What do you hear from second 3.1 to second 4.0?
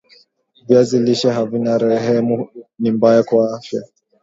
kwa afya